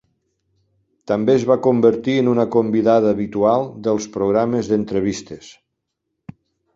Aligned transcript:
També 1.09 1.33
es 1.39 1.43
va 1.49 1.57
convertir 1.67 2.15
en 2.21 2.31
una 2.31 2.45
convidada 2.55 3.11
habitual 3.17 3.67
dels 3.89 4.07
programes 4.17 4.71
d'entrevistes. 4.73 5.51